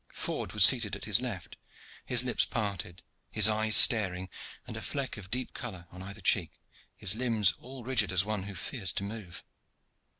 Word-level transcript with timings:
Ford 0.15 0.53
was 0.53 0.65
seated 0.65 0.95
at 0.95 1.05
his 1.05 1.21
left, 1.21 1.57
his 2.07 2.23
lips 2.23 2.43
parted, 2.43 3.03
his 3.29 3.47
eyes 3.47 3.75
staring, 3.75 4.29
and 4.65 4.75
a 4.75 4.81
fleck 4.81 5.15
of 5.15 5.29
deep 5.29 5.53
color 5.53 5.85
on 5.91 6.01
either 6.01 6.21
cheek, 6.21 6.59
his 6.95 7.13
limbs 7.13 7.53
all 7.59 7.83
rigid 7.83 8.11
as 8.11 8.25
one 8.25 8.41
who 8.45 8.55
fears 8.55 8.91
to 8.93 9.03
move. 9.03 9.43